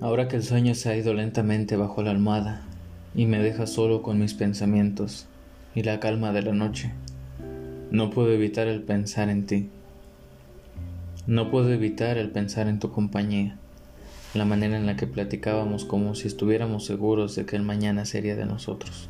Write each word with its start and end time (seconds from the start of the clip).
Ahora 0.00 0.28
que 0.28 0.36
el 0.36 0.42
sueño 0.42 0.74
se 0.74 0.90
ha 0.90 0.96
ido 0.96 1.14
lentamente 1.14 1.76
bajo 1.76 2.02
la 2.02 2.10
almohada 2.10 2.62
y 3.14 3.24
me 3.24 3.38
deja 3.38 3.66
solo 3.66 4.02
con 4.02 4.18
mis 4.18 4.34
pensamientos 4.34 5.26
y 5.74 5.84
la 5.84 6.00
calma 6.00 6.32
de 6.32 6.42
la 6.42 6.52
noche, 6.52 6.92
no 7.90 8.10
puedo 8.10 8.30
evitar 8.30 8.66
el 8.66 8.82
pensar 8.82 9.30
en 9.30 9.46
ti. 9.46 9.70
No 11.26 11.50
puedo 11.50 11.72
evitar 11.72 12.18
el 12.18 12.30
pensar 12.30 12.68
en 12.68 12.78
tu 12.78 12.92
compañía, 12.92 13.56
la 14.34 14.44
manera 14.44 14.76
en 14.76 14.84
la 14.84 14.96
que 14.96 15.06
platicábamos 15.06 15.86
como 15.86 16.14
si 16.14 16.28
estuviéramos 16.28 16.84
seguros 16.84 17.34
de 17.34 17.46
que 17.46 17.56
el 17.56 17.62
mañana 17.62 18.04
sería 18.04 18.36
de 18.36 18.44
nosotros. 18.44 19.08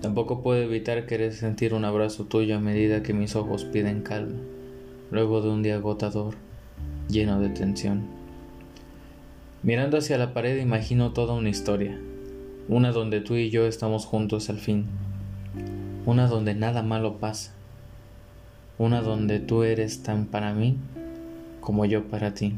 Tampoco 0.00 0.42
puedo 0.42 0.62
evitar 0.62 1.06
querer 1.06 1.32
sentir 1.32 1.74
un 1.74 1.84
abrazo 1.84 2.24
tuyo 2.24 2.56
a 2.56 2.60
medida 2.60 3.02
que 3.02 3.14
mis 3.14 3.34
ojos 3.34 3.64
piden 3.64 4.02
calma, 4.02 4.38
luego 5.10 5.42
de 5.42 5.48
un 5.48 5.62
día 5.62 5.74
agotador, 5.74 6.34
lleno 7.08 7.40
de 7.40 7.48
tensión. 7.48 8.21
Mirando 9.64 9.98
hacia 9.98 10.18
la 10.18 10.34
pared 10.34 10.60
imagino 10.60 11.12
toda 11.12 11.34
una 11.34 11.48
historia, 11.48 11.96
una 12.68 12.90
donde 12.90 13.20
tú 13.20 13.36
y 13.36 13.48
yo 13.48 13.66
estamos 13.66 14.06
juntos 14.06 14.50
al 14.50 14.58
fin, 14.58 14.86
una 16.04 16.26
donde 16.26 16.56
nada 16.56 16.82
malo 16.82 17.18
pasa, 17.18 17.52
una 18.76 19.02
donde 19.02 19.38
tú 19.38 19.62
eres 19.62 20.02
tan 20.02 20.26
para 20.26 20.52
mí 20.52 20.78
como 21.60 21.84
yo 21.84 22.08
para 22.08 22.34
ti. 22.34 22.56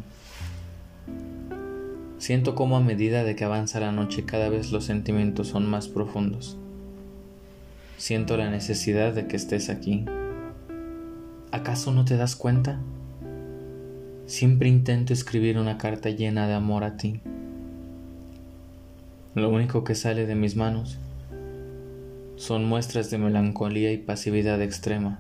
Siento 2.16 2.54
como 2.54 2.78
a 2.78 2.80
medida 2.80 3.22
de 3.22 3.36
que 3.36 3.44
avanza 3.44 3.80
la 3.80 3.92
noche 3.92 4.24
cada 4.24 4.48
vez 4.48 4.72
los 4.72 4.84
sentimientos 4.84 5.48
son 5.48 5.68
más 5.68 5.88
profundos. 5.88 6.56
Siento 7.98 8.38
la 8.38 8.48
necesidad 8.48 9.12
de 9.12 9.26
que 9.26 9.36
estés 9.36 9.68
aquí. 9.68 10.06
¿Acaso 11.52 11.92
no 11.92 12.06
te 12.06 12.16
das 12.16 12.34
cuenta? 12.34 12.80
Siempre 14.26 14.70
intento 14.70 15.12
escribir 15.12 15.58
una 15.58 15.76
carta 15.76 16.08
llena 16.08 16.48
de 16.48 16.54
amor 16.54 16.82
a 16.82 16.96
ti. 16.96 17.20
Lo 19.34 19.50
único 19.50 19.84
que 19.84 19.94
sale 19.94 20.24
de 20.24 20.34
mis 20.34 20.56
manos 20.56 20.98
son 22.36 22.64
muestras 22.64 23.10
de 23.10 23.18
melancolía 23.18 23.92
y 23.92 23.98
pasividad 23.98 24.62
extrema, 24.62 25.18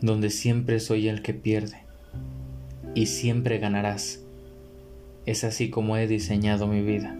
donde 0.00 0.30
siempre 0.30 0.80
soy 0.80 1.08
el 1.08 1.20
que 1.20 1.34
pierde 1.34 1.82
y 2.94 3.04
siempre 3.04 3.58
ganarás. 3.58 4.22
Es 5.26 5.44
así 5.44 5.68
como 5.68 5.98
he 5.98 6.06
diseñado 6.06 6.68
mi 6.68 6.80
vida. 6.80 7.14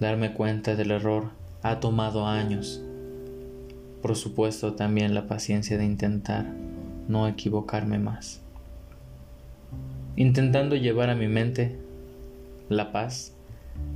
Darme 0.00 0.34
cuenta 0.34 0.76
del 0.76 0.90
error 0.90 1.30
ha 1.62 1.80
tomado 1.80 2.26
años. 2.26 2.82
Por 4.02 4.16
supuesto 4.16 4.74
también 4.74 5.14
la 5.14 5.26
paciencia 5.26 5.78
de 5.78 5.86
intentar 5.86 6.44
no 7.08 7.26
equivocarme 7.26 7.98
más 7.98 8.42
intentando 10.16 10.76
llevar 10.76 11.10
a 11.10 11.14
mi 11.14 11.28
mente 11.28 11.76
la 12.68 12.92
paz, 12.92 13.32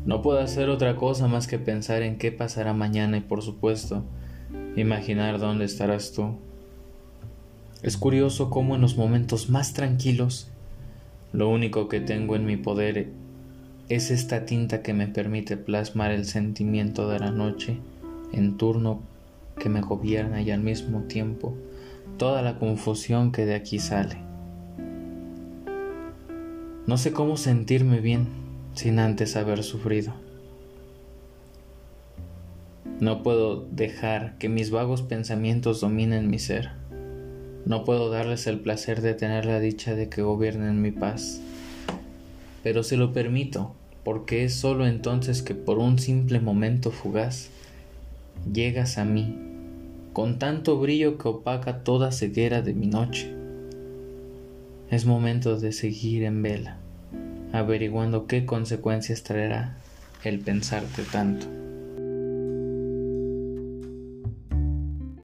no 0.06 0.23
puedo 0.23 0.41
hacer 0.41 0.69
otra 0.69 0.97
cosa 0.97 1.28
más 1.28 1.47
que 1.47 1.59
pensar 1.59 2.03
en 2.03 2.19
qué 2.19 2.33
pasará 2.33 2.73
mañana 2.73 3.17
y 3.17 3.20
por 3.20 3.42
supuesto 3.42 4.05
imaginar 4.77 5.39
dónde 5.39 5.65
estarás 5.65 6.12
tú. 6.12 6.37
Es 7.83 7.97
curioso 7.97 8.50
cómo 8.50 8.75
en 8.75 8.81
los 8.81 8.97
momentos 8.97 9.50
más 9.50 9.75
tranquilos 9.75 10.48
lo 11.33 11.48
único 11.48 11.89
que 11.89 12.00
tengo 12.00 12.37
en 12.37 12.47
mi 12.47 12.56
poder 12.56 13.09
es 13.89 14.11
esta 14.11 14.45
tinta 14.45 14.83
que 14.83 14.95
me 14.95 15.09
permite 15.09 15.56
plasmar 15.56 16.12
el 16.12 16.25
sentimiento 16.25 17.09
de 17.09 17.19
la 17.19 17.31
noche 17.31 17.78
en 18.33 18.56
turno 18.56 19.00
que 19.59 19.69
me 19.69 19.81
gobierna 19.81 20.43
y 20.43 20.50
al 20.50 20.61
mismo 20.61 21.03
tiempo 21.03 21.56
toda 22.19 22.43
la 22.43 22.59
confusión 22.59 23.33
que 23.33 23.47
de 23.47 23.55
aquí 23.55 23.78
sale. 23.78 24.31
No 26.84 26.98
sé 26.98 27.12
cómo 27.12 27.36
sentirme 27.36 28.00
bien 28.00 28.27
sin 28.75 28.98
antes 28.98 29.36
haber 29.36 29.62
sufrido. 29.62 30.14
No 32.98 33.22
puedo 33.22 33.65
dejar 33.70 34.37
que 34.38 34.48
mis 34.48 34.72
vagos 34.72 35.03
pensamientos 35.03 35.81
dominen 35.81 36.28
mi 36.28 36.41
ser. 36.41 36.71
No 37.66 37.84
puedo 37.84 38.10
darles 38.10 38.48
el 38.48 38.59
placer 38.59 39.00
de 39.00 39.15
tener 39.15 39.47
la 39.47 39.60
dicha 39.60 39.94
de 39.94 40.09
que 40.09 40.22
gobiernen 40.22 40.82
mi 40.82 40.91
paz. 40.91 41.41
Pero 42.65 42.82
se 42.82 42.97
lo 42.97 43.12
permito, 43.12 43.76
porque 44.03 44.44
es 44.44 44.54
solo 44.54 44.84
entonces 44.84 45.42
que 45.42 45.54
por 45.54 45.78
un 45.78 46.00
simple 46.00 46.41
momento 46.41 46.91
fugaz 46.91 47.50
llegas 48.53 48.98
a 48.98 49.04
mí, 49.04 49.38
con 50.12 50.41
tanto 50.41 50.81
brillo 50.81 51.16
que 51.16 51.28
opaca 51.28 51.84
toda 51.84 52.10
ceguera 52.10 52.60
de 52.60 52.75
mi 52.75 52.88
noche 52.88 53.41
es 54.92 55.06
momento 55.06 55.58
de 55.58 55.72
seguir 55.72 56.22
en 56.22 56.42
vela, 56.42 56.76
averiguando 57.54 58.26
qué 58.26 58.44
consecuencias 58.44 59.22
traerá 59.22 59.78
el 60.22 60.38
pensarte 60.38 61.03
tanto. 61.04 61.62